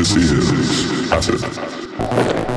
[0.00, 2.49] This is Acid.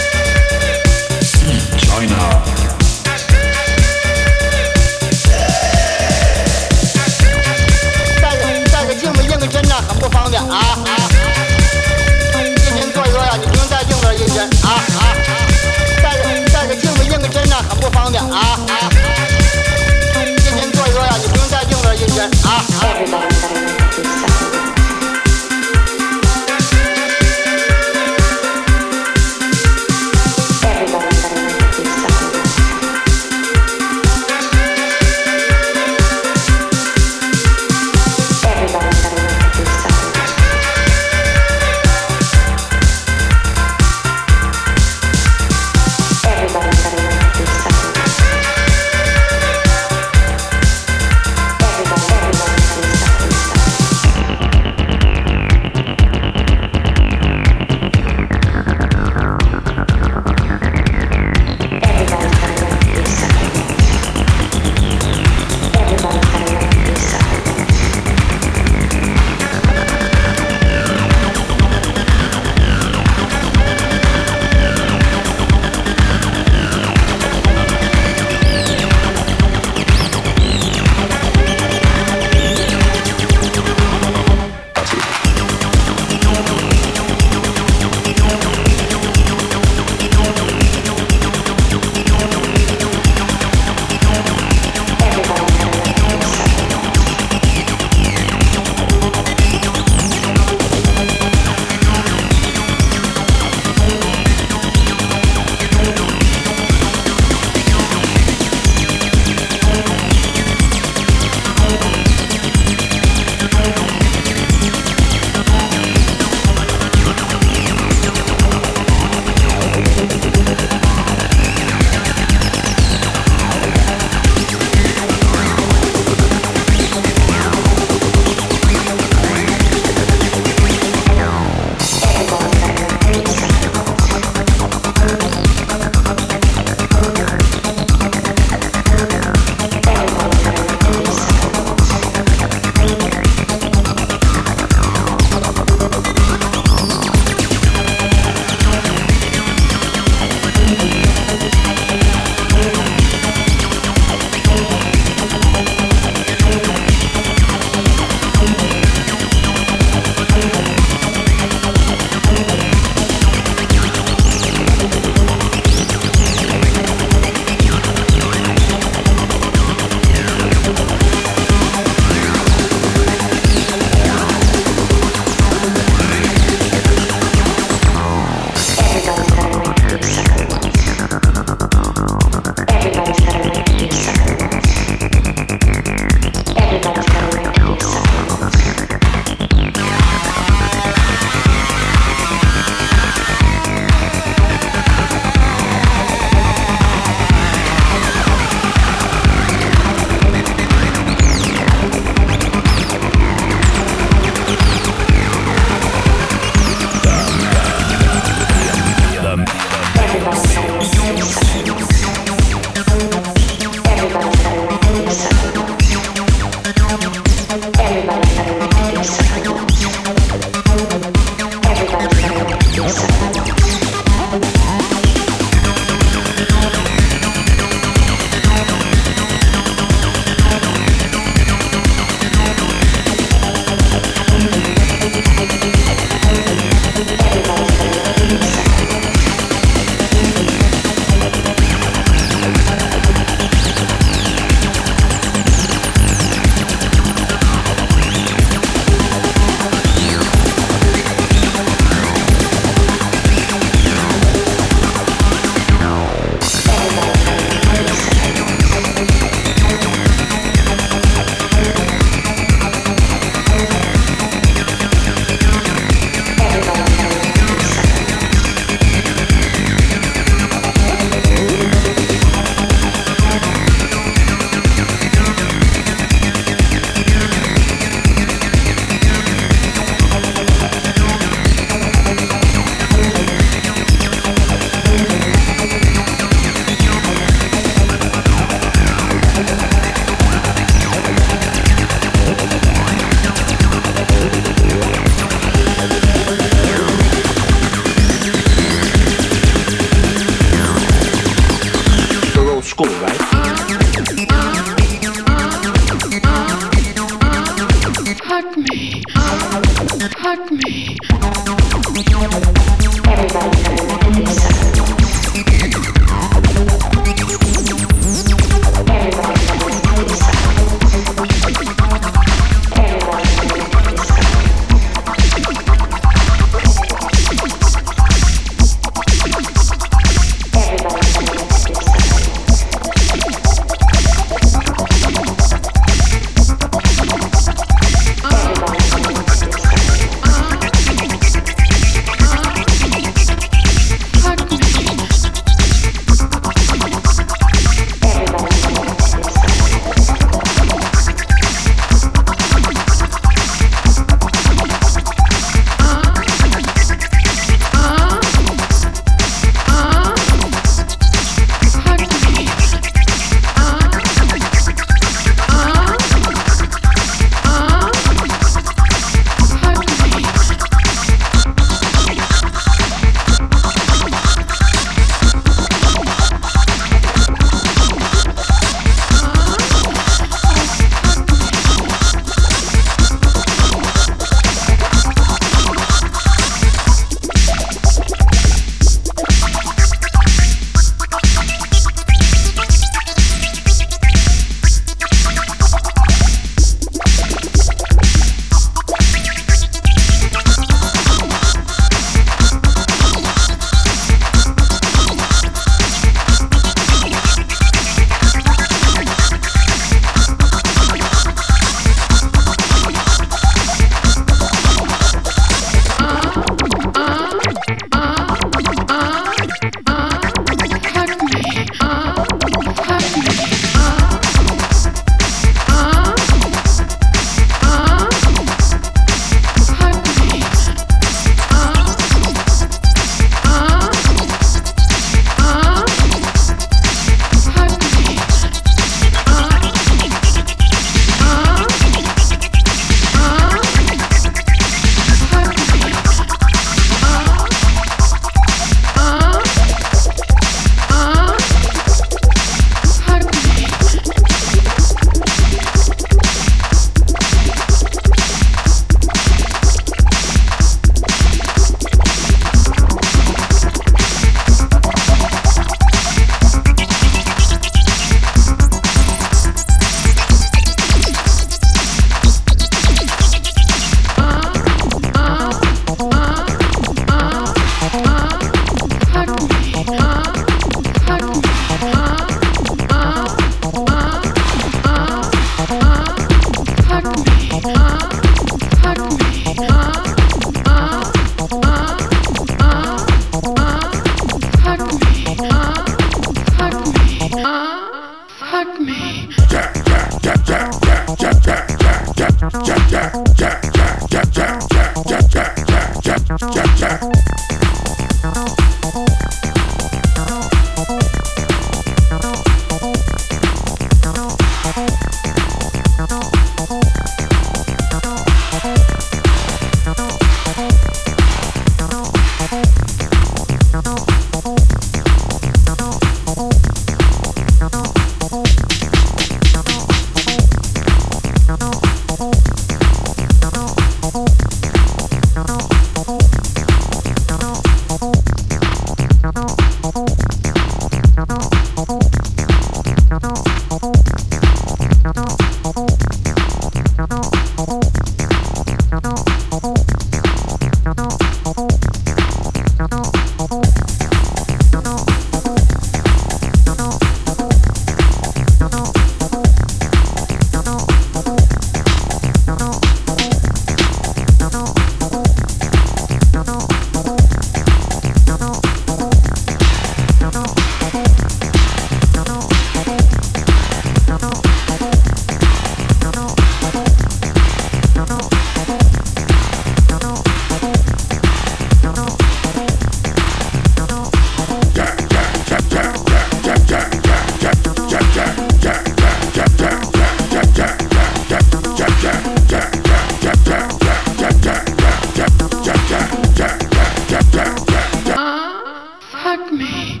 [599.60, 600.00] me.